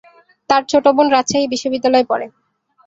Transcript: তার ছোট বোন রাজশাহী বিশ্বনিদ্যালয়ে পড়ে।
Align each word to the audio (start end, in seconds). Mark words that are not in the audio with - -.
তার 0.49 0.61
ছোট 0.71 0.85
বোন 0.95 1.07
রাজশাহী 1.09 1.45
বিশ্বনিদ্যালয়ে 1.49 2.09
পড়ে। 2.11 2.25